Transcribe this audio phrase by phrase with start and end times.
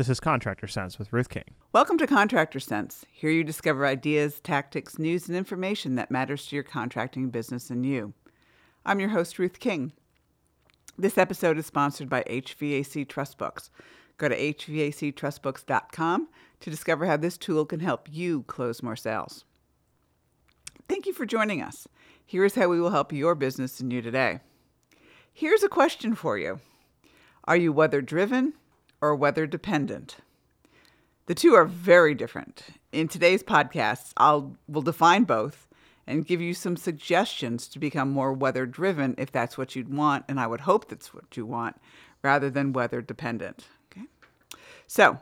[0.00, 1.44] This is Contractor Sense with Ruth King.
[1.74, 3.04] Welcome to Contractor Sense.
[3.12, 7.84] Here you discover ideas, tactics, news, and information that matters to your contracting business and
[7.84, 8.14] you.
[8.86, 9.92] I'm your host, Ruth King.
[10.96, 13.68] This episode is sponsored by HVAC Trust Books.
[14.16, 16.28] Go to hvactrustbooks.com
[16.60, 19.44] to discover how this tool can help you close more sales.
[20.88, 21.86] Thank you for joining us.
[22.24, 24.40] Here is how we will help your business and you today.
[25.30, 26.58] Here's a question for you
[27.44, 28.54] Are you weather driven
[29.00, 30.16] or weather dependent.
[31.26, 32.64] The two are very different.
[32.92, 35.68] In today's podcast, I'll will define both
[36.06, 40.24] and give you some suggestions to become more weather driven if that's what you'd want,
[40.28, 41.80] and I would hope that's what you want,
[42.22, 43.68] rather than weather dependent.
[43.92, 44.06] Okay.
[44.88, 45.18] So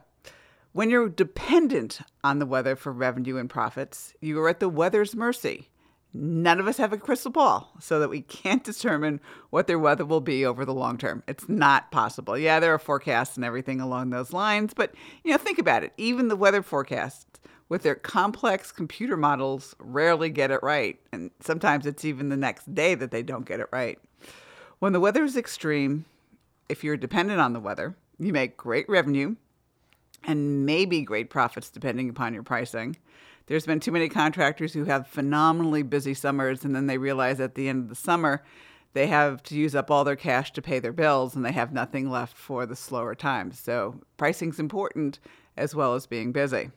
[0.73, 5.15] when you're dependent on the weather for revenue and profits, you are at the weather's
[5.15, 5.69] mercy
[6.15, 10.05] none of us have a crystal ball so that we can't determine what their weather
[10.05, 11.23] will be over the long term.
[11.29, 12.37] It's not possible.
[12.37, 14.95] Yeah, there are forecasts and everything along those lines, but
[15.25, 15.93] you know, think about it.
[15.97, 17.27] Even the weather forecasts
[17.69, 22.75] with their complex computer models rarely get it right, and sometimes it's even the next
[22.75, 23.99] day that they don't get it right.
[24.79, 26.07] When the weather is extreme,
[26.69, 29.37] if you're dependent on the weather, you make great revenue
[30.25, 32.97] and maybe great profits depending upon your pricing
[33.47, 37.55] there's been too many contractors who have phenomenally busy summers and then they realize at
[37.55, 38.43] the end of the summer
[38.93, 41.73] they have to use up all their cash to pay their bills and they have
[41.73, 43.59] nothing left for the slower times.
[43.59, 45.19] So pricing's important
[45.57, 46.71] as well as being busy.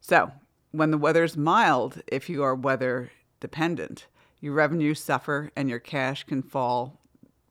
[0.00, 0.30] So
[0.72, 4.06] when the weather's mild, if you are weather dependent,
[4.40, 6.98] your revenues suffer and your cash can fall,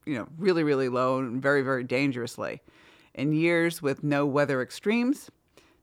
[0.05, 2.61] you know, really, really low and very, very dangerously.
[3.17, 5.31] In years with no weather extremes,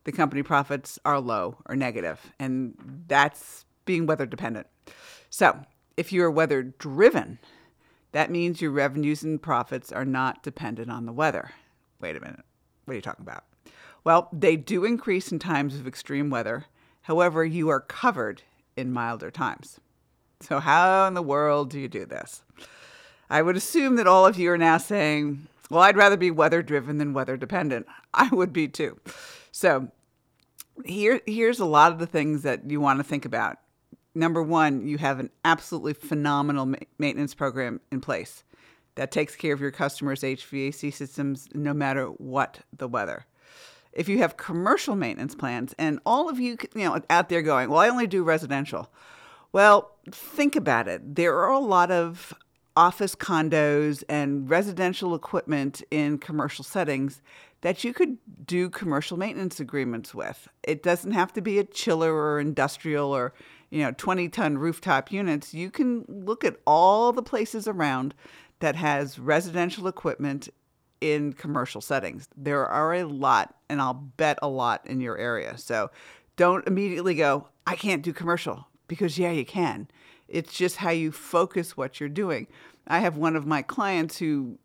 [0.05, 2.77] the company profits are low or negative, and
[3.09, 4.69] that's being weather dependent.
[5.31, 5.59] So,
[5.97, 7.41] if you are weather driven,
[8.13, 11.51] that means your revenues and profits are not dependent on the weather.
[12.01, 12.45] Wait a minute.
[12.85, 13.45] What are you talking about?
[14.05, 16.67] Well, they do increase in times of extreme weather.
[17.03, 18.43] However, you are covered
[18.77, 19.81] in milder times.
[20.41, 22.45] So, how in the world do you do this?
[23.29, 26.63] I would assume that all of you are now saying, well, I'd rather be weather
[26.63, 27.87] driven than weather dependent.
[28.15, 28.99] I would be too.
[29.53, 29.89] So
[30.85, 33.59] here, here's a lot of the things that you want to think about.
[34.15, 38.45] Number one, you have an absolutely phenomenal ma- maintenance program in place
[38.95, 43.27] that takes care of your customers' HVAC systems no matter what the weather.
[43.93, 47.71] If you have commercial maintenance plans, and all of you, you know, out there going,
[47.71, 48.93] well, I only do residential.
[49.53, 51.15] Well, think about it.
[51.15, 52.35] There are a lot of
[52.77, 57.23] office condos and residential equipment in commercial settings
[57.61, 60.49] that you could do commercial maintenance agreements with.
[60.63, 63.33] It doesn't have to be a chiller or industrial or,
[63.71, 65.55] you know, 20 ton rooftop units.
[65.55, 68.15] You can look at all the places around
[68.61, 70.49] that has residential equipment
[71.01, 72.29] in commercial settings.
[72.37, 75.57] There are a lot, and I'll bet a lot in your area.
[75.59, 75.91] So
[76.37, 79.89] don't immediately go, I can't do commercial because, yeah, you can.
[80.29, 82.47] It's just how you focus what you're doing.
[82.87, 84.59] I have one of my clients who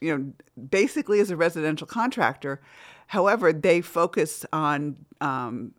[0.00, 0.32] you know,
[0.70, 2.60] basically is a residential contractor.
[3.08, 5.72] However, they focus on um,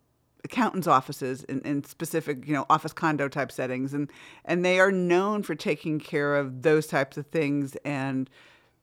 [0.44, 4.10] accountants' offices in, in, specific, you know, office condo type settings, and
[4.44, 8.28] and they are known for taking care of those types of things and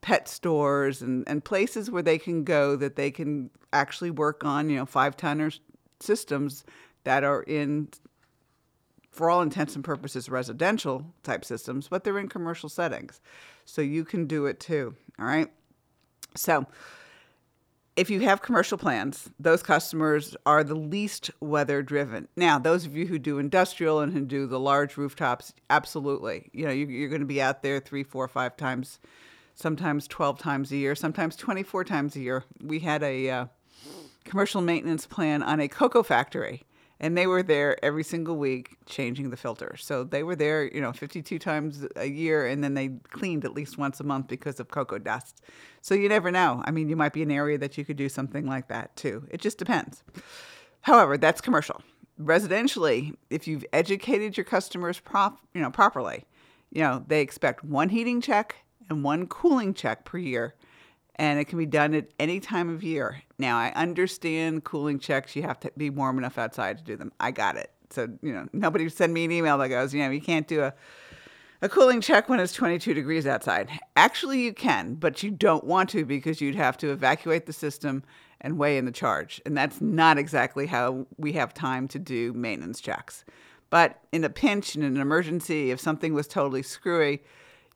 [0.02, 4.70] pet stores and, and places where they can go that they can actually work on,
[4.70, 5.52] you know, five tonner
[6.00, 6.64] systems
[7.04, 7.90] that are in
[9.18, 13.20] for all intents and purposes, residential type systems, but they're in commercial settings.
[13.66, 14.96] So you can do it too.
[15.20, 15.52] All right.
[16.36, 16.68] So
[17.96, 22.28] if you have commercial plans, those customers are the least weather driven.
[22.36, 26.52] Now, those of you who do industrial and who do the large rooftops, absolutely.
[26.54, 29.00] You know, you're going to be out there three, four, five times,
[29.56, 32.44] sometimes 12 times a year, sometimes 24 times a year.
[32.64, 33.46] We had a uh,
[34.26, 36.68] commercial maintenance plan on a cocoa factory
[37.00, 39.76] and they were there every single week changing the filter.
[39.78, 43.54] So they were there, you know, 52 times a year, and then they cleaned at
[43.54, 45.42] least once a month because of cocoa dust.
[45.82, 46.64] So you never know.
[46.66, 49.28] I mean, you might be an area that you could do something like that too.
[49.30, 50.04] It just depends.
[50.82, 51.82] However, that's commercial.
[52.20, 56.26] Residentially, if you've educated your customers prop, you know, properly,
[56.72, 58.56] you know, they expect one heating check
[58.90, 60.56] and one cooling check per year
[61.18, 63.22] and it can be done at any time of year.
[63.40, 67.12] Now, I understand cooling checks, you have to be warm enough outside to do them.
[67.20, 67.72] I got it.
[67.90, 70.62] So, you know, nobody send me an email that goes, you know, you can't do
[70.62, 70.74] a,
[71.62, 73.70] a cooling check when it's 22 degrees outside.
[73.96, 78.04] Actually, you can, but you don't want to because you'd have to evacuate the system
[78.42, 79.42] and weigh in the charge.
[79.46, 83.24] And that's not exactly how we have time to do maintenance checks.
[83.70, 87.24] But in a pinch, in an emergency, if something was totally screwy,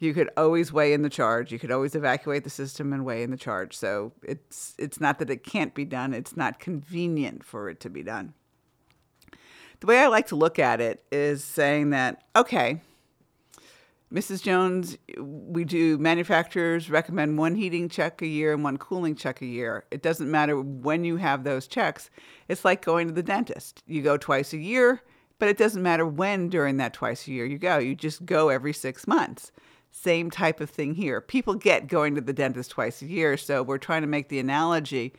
[0.02, 1.52] you could always weigh in the charge.
[1.52, 3.78] You could always evacuate the system and weigh in the charge.
[3.78, 6.14] So it's it's not that it can't be done.
[6.14, 8.34] It's not convenient for it to be done.
[9.80, 12.82] The way I like to look at it is saying that okay,
[14.12, 14.42] Mrs.
[14.42, 19.46] Jones, we do manufacturers recommend one heating check a year and one cooling check a
[19.46, 19.86] year.
[19.92, 22.10] It doesn't matter when you have those checks.
[22.48, 23.84] It's like going to the dentist.
[23.86, 25.04] You go twice a year,
[25.38, 27.78] but it doesn't matter when during that twice a year you go.
[27.78, 29.52] You just go every six months.
[29.92, 31.22] Same type of thing here.
[31.22, 34.40] People get going to the dentist twice a year, so we're trying to make the
[34.40, 35.14] analogy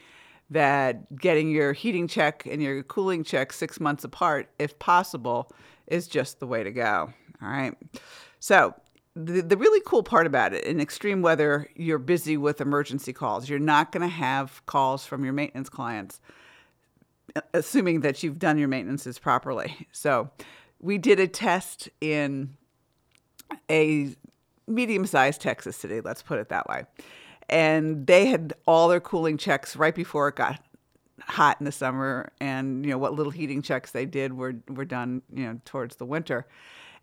[0.50, 5.50] that getting your heating check and your cooling check six months apart, if possible,
[5.86, 7.12] is just the way to go.
[7.42, 7.74] All right.
[8.38, 8.74] So,
[9.14, 13.46] the, the really cool part about it in extreme weather, you're busy with emergency calls.
[13.46, 16.18] You're not going to have calls from your maintenance clients,
[17.52, 19.86] assuming that you've done your maintenances properly.
[19.92, 20.30] So,
[20.80, 22.56] we did a test in
[23.70, 24.14] a
[24.66, 26.84] medium sized Texas city, let's put it that way.
[27.48, 30.60] And they had all their cooling checks right before it got
[31.20, 34.84] hot in the summer and you know what little heating checks they did were were
[34.84, 36.48] done you know towards the winter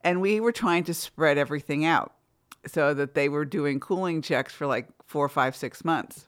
[0.04, 2.14] and we were trying to spread everything out
[2.66, 6.26] so that they were doing cooling checks for like four, five, six months.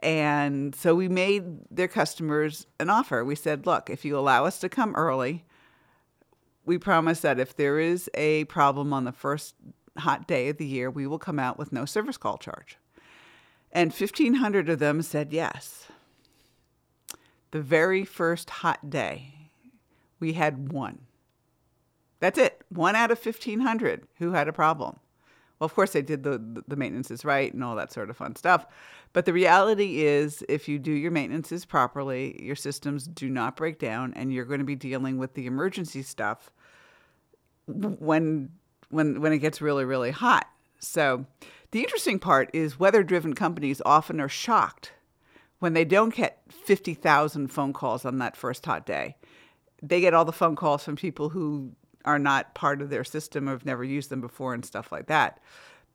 [0.00, 3.24] And so we made their customers an offer.
[3.24, 5.44] We said, look, if you allow us to come early,
[6.66, 9.54] we promise that if there is a problem on the first
[9.98, 12.78] hot day of the year, we will come out with no service call charge.
[13.72, 15.88] And 1,500 of them said yes.
[17.50, 19.50] The very first hot day,
[20.20, 21.00] we had one.
[22.20, 22.62] That's it.
[22.68, 24.98] One out of 1,500 who had a problem.
[25.58, 28.34] Well, of course, they did the, the maintenances right and all that sort of fun
[28.34, 28.66] stuff.
[29.12, 33.78] But the reality is, if you do your maintenances properly, your systems do not break
[33.78, 36.50] down, and you're going to be dealing with the emergency stuff
[37.66, 38.50] when
[38.90, 40.46] when when it gets really really hot.
[40.78, 41.26] So,
[41.70, 44.92] the interesting part is weather-driven companies often are shocked
[45.58, 49.16] when they don't get 50,000 phone calls on that first hot day.
[49.82, 51.72] They get all the phone calls from people who
[52.04, 55.06] are not part of their system or have never used them before and stuff like
[55.06, 55.40] that.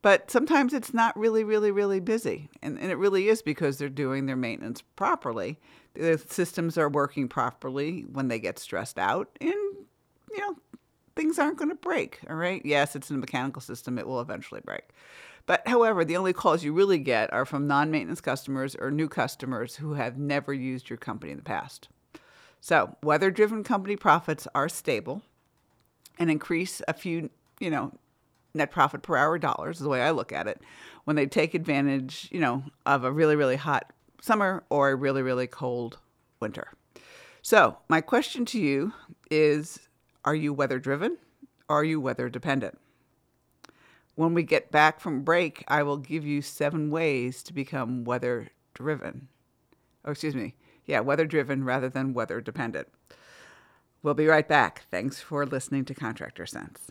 [0.02, 2.48] But sometimes it's not really, really, really busy.
[2.62, 5.58] And, and it really is because they're doing their maintenance properly.
[5.94, 9.28] The systems are working properly when they get stressed out.
[9.40, 9.69] And,
[11.20, 12.18] things aren't going to break.
[12.30, 12.64] All right.
[12.64, 14.88] Yes, it's a mechanical system, it will eventually break.
[15.44, 19.06] But however, the only calls you really get are from non maintenance customers or new
[19.06, 21.88] customers who have never used your company in the past.
[22.62, 25.22] So, weather driven company profits are stable
[26.18, 27.28] and increase a few,
[27.58, 27.92] you know,
[28.54, 30.62] net profit per hour dollars is the way I look at it
[31.04, 35.20] when they take advantage, you know, of a really, really hot summer or a really,
[35.20, 35.98] really cold
[36.40, 36.68] winter.
[37.42, 38.94] So, my question to you
[39.30, 39.80] is
[40.24, 41.18] Are you weather driven
[41.70, 42.76] are you weather dependent?
[44.16, 48.48] When we get back from break, I will give you seven ways to become weather
[48.74, 49.28] driven.
[50.04, 50.56] Oh, excuse me.
[50.84, 52.88] Yeah, weather driven rather than weather dependent.
[54.02, 54.82] We'll be right back.
[54.90, 56.90] Thanks for listening to Contractor Sense.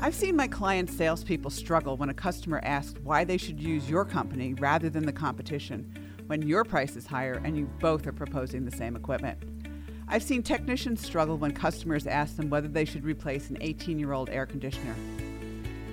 [0.00, 4.04] I've seen my clients' salespeople struggle when a customer asks why they should use your
[4.04, 5.92] company rather than the competition
[6.28, 9.63] when your price is higher and you both are proposing the same equipment.
[10.06, 14.12] I've seen technicians struggle when customers ask them whether they should replace an 18 year
[14.12, 14.94] old air conditioner.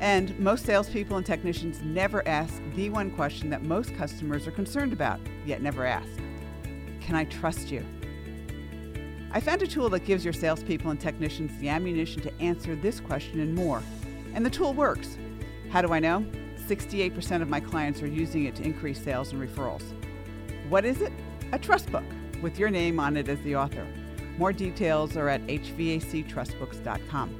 [0.02, 4.94] And most salespeople and technicians never ask the one question that most customers are concerned
[4.94, 6.10] about, yet never ask
[7.00, 7.86] Can I trust you?
[9.32, 13.00] I found a tool that gives your salespeople and technicians the ammunition to answer this
[13.00, 13.82] question and more.
[14.34, 15.18] And the tool works.
[15.70, 16.26] How do I know?
[16.68, 19.84] 68% of my clients are using it to increase sales and referrals.
[20.68, 21.14] What is it?
[21.54, 22.04] A trust book
[22.42, 23.88] with your name on it as the author.
[24.42, 27.40] More details are at hvactrustbooks.com.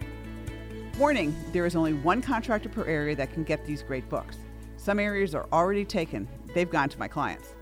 [1.00, 4.38] Warning there is only one contractor per area that can get these great books.
[4.78, 7.56] Some areas are already taken, they've gone to my clients.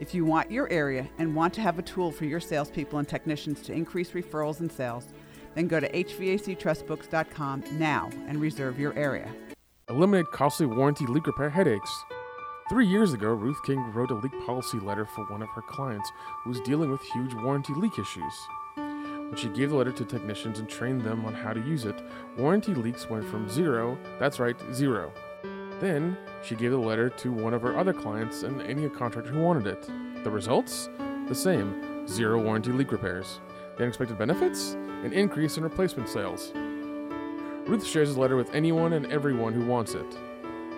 [0.00, 3.06] If you want your area and want to have a tool for your salespeople and
[3.06, 5.08] technicians to increase referrals and sales,
[5.54, 9.30] then go to hvactrustbooks.com now and reserve your area.
[9.90, 11.90] Eliminate costly warranty leak repair headaches.
[12.70, 16.10] Three years ago, Ruth King wrote a leak policy letter for one of her clients
[16.44, 18.32] who was dealing with huge warranty leak issues.
[19.26, 22.00] When she gave the letter to technicians and trained them on how to use it,
[22.38, 25.12] warranty leaks went from zero, that's right, zero,
[25.80, 29.40] then she gave the letter to one of her other clients and any contractor who
[29.40, 29.90] wanted it.
[30.22, 30.88] The results?
[31.28, 33.40] The same zero warranty leak repairs.
[33.76, 34.74] The unexpected benefits?
[35.04, 36.52] An increase in replacement sales.
[37.66, 40.16] Ruth shares the letter with anyone and everyone who wants it.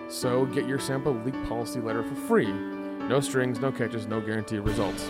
[0.09, 2.51] So get your sample leak policy letter for free.
[2.51, 5.07] No strings, no catches, no guaranteed results.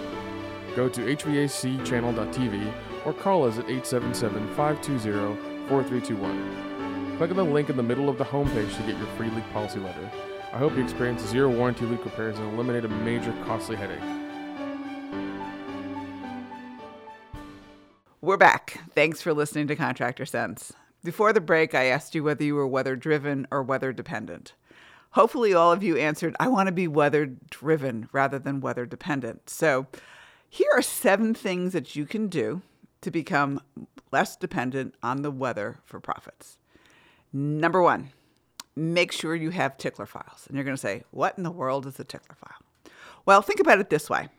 [0.75, 2.73] Go to hvacchannel.tv
[3.09, 5.35] or call us at 877 520
[5.67, 7.17] 4321.
[7.17, 9.43] Click on the link in the middle of the homepage to get your free leak
[9.51, 10.11] policy letter.
[10.53, 13.99] I hope you experience zero warranty leak repairs and eliminate a major costly headache.
[18.21, 18.79] We're back.
[18.93, 20.73] Thanks for listening to Contractor Sense.
[21.03, 24.53] Before the break, I asked you whether you were weather driven or weather dependent.
[25.11, 29.49] Hopefully, all of you answered, I want to be weather driven rather than weather dependent.
[29.49, 29.87] So,
[30.47, 32.61] here are seven things that you can do
[33.01, 33.61] to become
[34.11, 36.57] less dependent on the weather for profits.
[37.31, 38.09] Number one,
[38.75, 40.45] make sure you have tickler files.
[40.47, 42.93] And you're going to say, What in the world is a tickler file?
[43.25, 44.29] Well, think about it this way.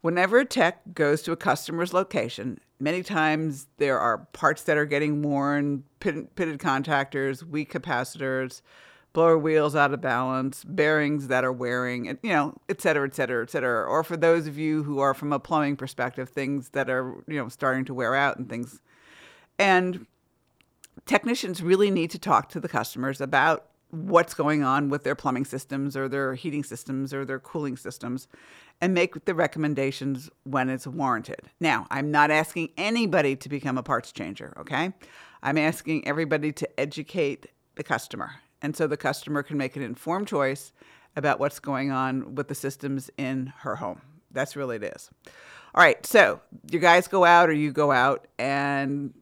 [0.00, 4.86] Whenever a tech goes to a customer's location, many times there are parts that are
[4.86, 8.62] getting worn, pitted, pitted contactors, weak capacitors,
[9.12, 13.42] blower wheels out of balance, bearings that are wearing, you know, et cetera, et cetera,
[13.42, 13.86] et cetera.
[13.86, 17.36] Or for those of you who are from a plumbing perspective, things that are, you
[17.36, 18.80] know, starting to wear out and things.
[19.58, 20.06] And
[21.06, 25.44] technicians really need to talk to the customers about what's going on with their plumbing
[25.44, 28.26] systems or their heating systems or their cooling systems
[28.80, 31.40] and make the recommendations when it's warranted.
[31.60, 34.94] Now, I'm not asking anybody to become a parts changer, okay?
[35.42, 38.32] I'm asking everybody to educate the customer.
[38.62, 40.72] And so the customer can make an informed choice
[41.16, 44.00] about what's going on with the systems in her home.
[44.30, 45.10] That's really it is.
[45.74, 46.40] All right, so
[46.70, 49.14] your guys go out or you go out, and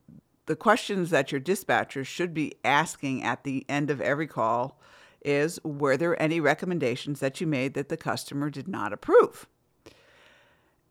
[0.47, 4.80] the questions that your dispatcher should be asking at the end of every call
[5.25, 9.47] is Were there any recommendations that you made that the customer did not approve?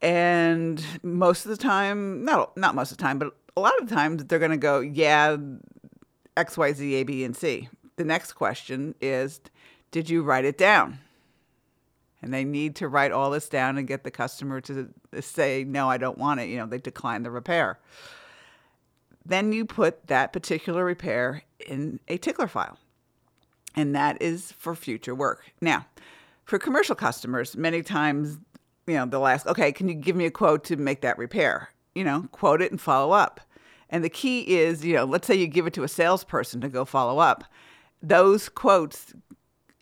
[0.02, 3.90] And most of the time, not, not most of the time, but a lot of
[3.90, 5.36] the times they're going to go, Yeah,
[6.38, 7.68] X, Y, Z, A, B, and C.
[8.00, 9.42] The next question is
[9.92, 11.00] Did you write it down?
[12.22, 15.90] And they need to write all this down and get the customer to say, No,
[15.90, 16.48] I don't want it.
[16.48, 17.78] You know, they decline the repair.
[19.26, 22.80] Then you put that particular repair in a tickler file,
[23.76, 25.52] and that is for future work.
[25.60, 25.86] Now,
[26.46, 28.38] for commercial customers, many times,
[28.88, 31.72] you know, they'll ask, okay, can you give me a quote to make that repair?
[31.96, 33.42] You know, quote it and follow up.
[33.90, 36.70] And the key is, you know, let's say you give it to a salesperson to
[36.70, 37.44] go follow up.
[38.02, 39.14] Those quotes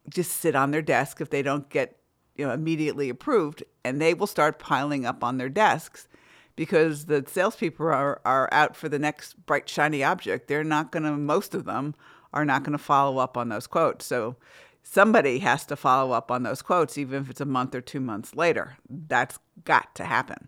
[0.10, 1.98] just sit on their desk if they don't get,
[2.36, 6.08] you know, immediately approved, and they will start piling up on their desks
[6.56, 10.48] because the salespeople are, are out for the next bright, shiny object.
[10.48, 11.96] They're not going to, most of them
[12.34, 14.06] are not going to follow up on those quotes.
[14.06, 14.36] So
[14.82, 18.00] somebody has to follow up on those quotes, even if it's a month or two
[18.00, 18.78] months later.
[18.90, 20.48] That's got to happen.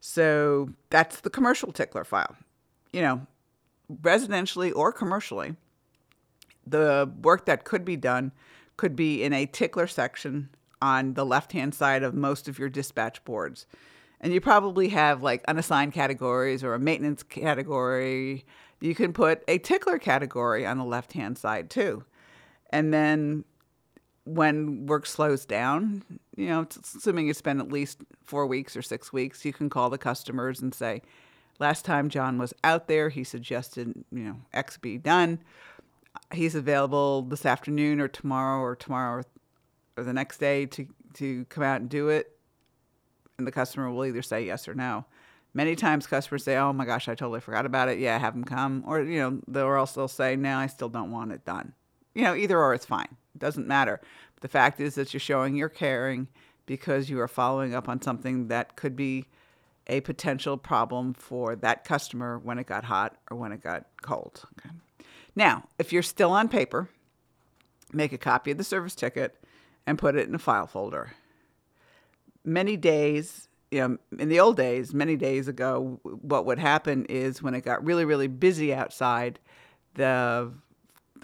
[0.00, 2.36] So that's the commercial tickler file.
[2.92, 3.26] You know,
[4.02, 5.56] residentially or commercially,
[6.70, 8.32] the work that could be done
[8.76, 10.48] could be in a tickler section
[10.80, 13.66] on the left hand side of most of your dispatch boards
[14.20, 18.44] and you probably have like unassigned categories or a maintenance category.
[18.80, 22.04] You can put a tickler category on the left hand side too.
[22.70, 23.44] And then
[24.24, 26.04] when work slows down,
[26.36, 29.90] you know, assuming you spend at least four weeks or six weeks, you can call
[29.90, 31.02] the customers and say,
[31.58, 35.40] last time John was out there, he suggested, you know, X be done.
[36.32, 39.22] He's available this afternoon or tomorrow or tomorrow
[39.96, 42.36] or the next day to, to come out and do it
[43.40, 45.04] and the customer will either say yes or no.
[45.52, 47.98] Many times customers say, "Oh my gosh, I totally forgot about it.
[47.98, 51.32] Yeah, have them come," or you know, they'll also say, "No, I still don't want
[51.32, 51.72] it done."
[52.14, 53.16] You know, either or, it's fine.
[53.34, 54.00] It doesn't matter.
[54.42, 56.28] The fact is that you're showing you're caring
[56.66, 59.26] because you are following up on something that could be
[59.88, 64.44] a potential problem for that customer when it got hot or when it got cold.
[64.58, 64.74] Okay.
[65.34, 66.88] Now, if you're still on paper,
[67.92, 69.36] make a copy of the service ticket
[69.86, 71.12] and put it in a file folder
[72.44, 77.42] many days, you know, in the old days, many days ago, what would happen is
[77.42, 79.38] when it got really, really busy outside,
[79.94, 80.52] the,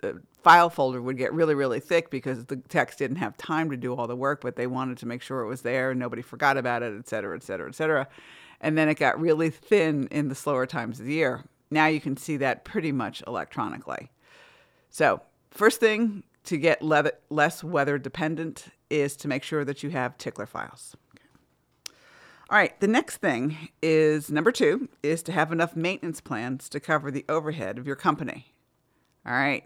[0.00, 3.76] the file folder would get really, really thick because the techs didn't have time to
[3.76, 6.22] do all the work, but they wanted to make sure it was there and nobody
[6.22, 8.06] forgot about it, et cetera, et cetera, et cetera.
[8.60, 11.44] And then it got really thin in the slower times of the year.
[11.70, 14.10] Now you can see that pretty much electronically.
[14.90, 15.20] So,
[15.50, 20.16] first thing to get le- less weather dependent is to make sure that you have
[20.16, 20.96] tickler files.
[22.48, 26.78] All right, the next thing is number two is to have enough maintenance plans to
[26.78, 28.54] cover the overhead of your company.
[29.26, 29.64] All right,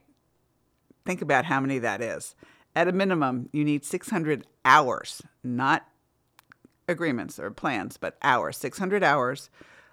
[1.05, 2.35] think about how many that is.
[2.75, 5.87] At a minimum, you need 600 hours, not
[6.89, 9.51] agreements or plans, but hours, 600 hours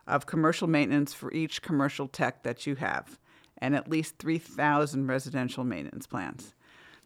[0.08, 3.20] of commercial maintenance for each commercial tech that you have,
[3.58, 6.54] and at least 3,000 residential maintenance plans.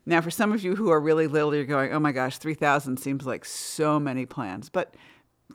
[0.06, 2.98] Now, for some of you who are really little, you're going, oh my gosh, 3,000
[2.98, 4.70] seems like so many plans.
[4.70, 4.96] But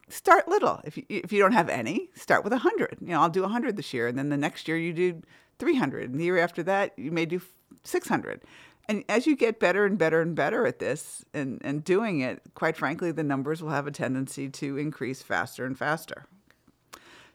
[0.09, 0.81] start little.
[0.85, 2.99] If you, if you don't have any, start with 100.
[3.01, 5.23] You know, I'll do 100 this year, and then the next year you do
[5.59, 7.41] 300, and the year after that you may do
[7.83, 8.43] 600.
[8.89, 12.41] And as you get better and better and better at this and, and doing it,
[12.55, 16.27] quite frankly, the numbers will have a tendency to increase faster and faster.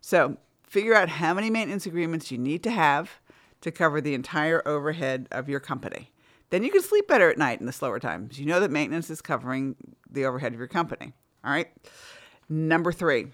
[0.01, 3.19] So figure out how many maintenance agreements you need to have
[3.61, 6.11] to cover the entire overhead of your company.
[6.49, 8.39] Then you can sleep better at night in the slower times.
[8.39, 9.75] You know that maintenance is covering
[10.09, 11.13] the overhead of your company.
[11.45, 11.69] All right.
[12.49, 13.27] Number three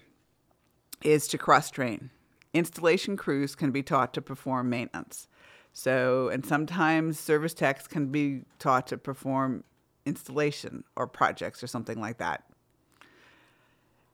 [1.02, 2.10] is to cross train.
[2.54, 5.26] Installation crews can be taught to perform maintenance.
[5.72, 9.64] So, and sometimes service techs can be taught to perform
[10.06, 12.44] installation or projects or something like that.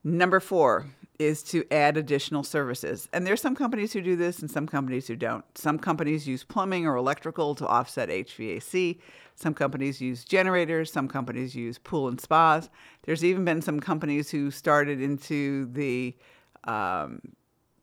[0.03, 0.87] Number four
[1.19, 3.09] is to add additional services.
[3.13, 5.45] And there's some companies who do this and some companies who don't.
[5.57, 8.99] Some companies use plumbing or electrical to offset HVAC.
[9.37, 10.93] Some companies use generators.
[10.93, 12.69] Some companies use pool and spas.
[13.03, 16.17] There's even been some companies who started into the
[16.65, 17.21] um,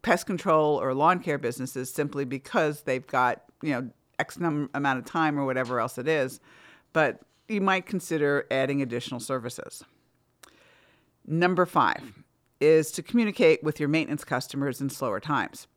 [0.02, 5.00] pest control or lawn care businesses simply because they've got, you know, X num- amount
[5.00, 6.42] of time or whatever else it is.
[6.92, 9.84] But you might consider adding additional services.
[11.26, 12.21] Number five
[12.62, 15.68] is to communicate with your maintenance customers in slower times.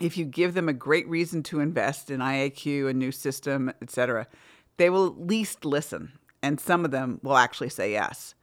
[0.00, 4.28] If you give them a great reason to invest in IAQ, a new system, etc.,
[4.76, 8.34] they will at least listen, and some of them will actually say yes.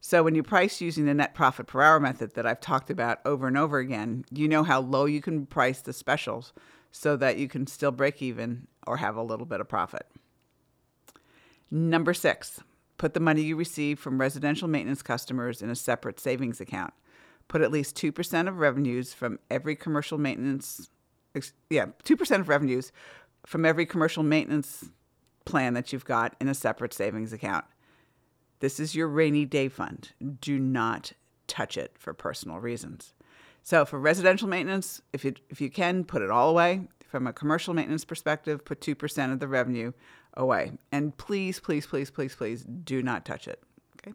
[0.00, 3.18] So when you price using the net profit per hour method that I've talked about
[3.24, 6.52] over and over again, you know how low you can price the specials
[6.90, 10.06] so that you can still break even or have a little bit of profit.
[11.70, 12.60] Number six,
[13.00, 16.92] Put the money you receive from residential maintenance customers in a separate savings account.
[17.48, 20.90] Put at least 2% of revenues from every commercial maintenance
[21.70, 22.92] yeah, 2% of revenues
[23.46, 24.90] from every commercial maintenance
[25.46, 27.64] plan that you've got in a separate savings account.
[28.58, 30.10] This is your rainy day fund.
[30.42, 31.14] Do not
[31.46, 33.14] touch it for personal reasons.
[33.62, 36.88] So for residential maintenance, if you if you can, put it all away.
[37.08, 39.92] From a commercial maintenance perspective, put 2% of the revenue
[40.34, 40.72] away.
[40.92, 43.62] And please, please, please, please, please do not touch it.
[43.98, 44.14] Okay.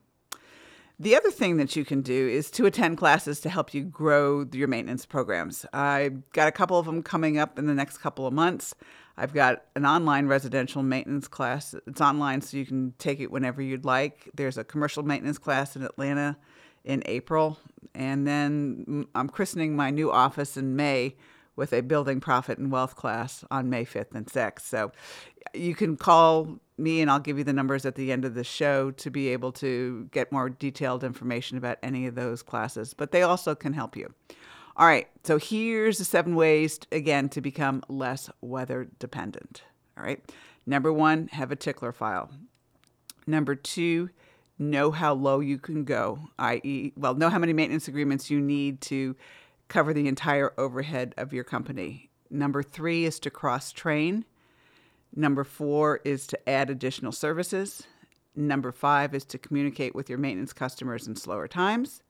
[0.99, 4.45] The other thing that you can do is to attend classes to help you grow
[4.51, 5.65] your maintenance programs.
[5.73, 8.73] I've got a couple of them coming up in the next couple of months.
[9.17, 11.73] I've got an online residential maintenance class.
[11.87, 14.29] It's online, so you can take it whenever you'd like.
[14.33, 16.37] There's a commercial maintenance class in Atlanta
[16.83, 17.59] in April.
[17.93, 21.15] And then mm, I'm christening my new office in May
[21.55, 24.61] with a building profit and wealth class on May 5th and 6th.
[24.61, 24.91] So
[25.53, 28.43] you can call me and I'll give you the numbers at the end of the
[28.43, 33.11] show to be able to get more detailed information about any of those classes, but
[33.11, 34.13] they also can help you.
[34.77, 39.63] All right, so here's the seven ways, again, to become less weather dependent.
[39.97, 40.21] All right,
[40.65, 42.29] number one, have a tickler file.
[43.25, 44.09] Number two,
[44.59, 48.81] know how low you can go, i.e., well, know how many maintenance agreements you need
[48.81, 49.15] to
[49.67, 52.09] cover the entire overhead of your company.
[52.29, 54.25] Number three is to cross train.
[55.15, 57.83] Number four is to add additional services.
[58.35, 62.03] Number five is to communicate with your maintenance customers in slower times.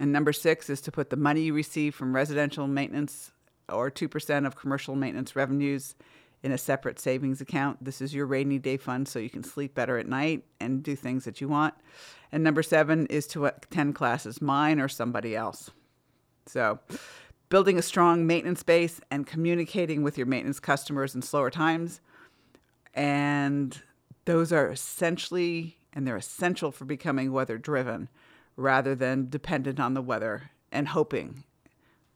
[0.00, 3.32] And number six is to put the money you receive from residential maintenance
[3.68, 5.94] or 2% of commercial maintenance revenues
[6.42, 7.84] in a separate savings account.
[7.84, 10.94] This is your rainy day fund so you can sleep better at night and do
[10.94, 11.74] things that you want.
[12.30, 15.70] And number seven is to attend classes, mine or somebody else.
[16.48, 16.78] So,
[17.48, 22.00] building a strong maintenance base and communicating with your maintenance customers in slower times.
[22.94, 23.80] And
[24.24, 28.08] those are essentially, and they're essential for becoming weather driven
[28.56, 31.44] rather than dependent on the weather and hoping,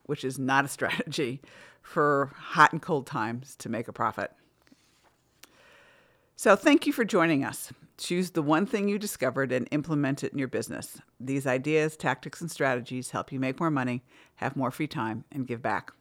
[0.05, 1.41] which is not a strategy
[1.83, 4.33] for hot and cold times to make a profit.
[6.37, 7.73] So, thank you for joining us.
[8.03, 10.99] Choose the one thing you discovered and implement it in your business.
[11.21, 14.03] These ideas, tactics, and strategies help you make more money,
[14.35, 15.93] have more free time, and give back.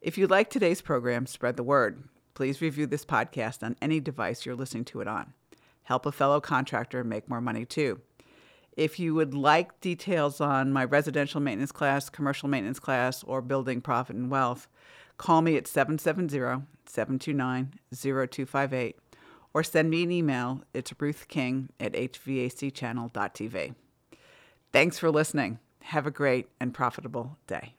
[0.00, 2.04] If you like today's program, spread the word.
[2.34, 5.34] Please review this podcast on any device you're listening to it on.
[5.82, 8.00] Help a fellow contractor make more money too.
[8.76, 13.80] If you would like details on my residential maintenance class, commercial maintenance class, or building
[13.80, 14.68] profit and wealth,
[15.18, 18.96] call me at 770 729 0258
[19.54, 20.62] or send me an email.
[20.74, 23.74] It's ruthking at hvacchannel.tv.
[24.72, 25.60] Thanks for listening.
[25.84, 27.72] Have a great and profitable day.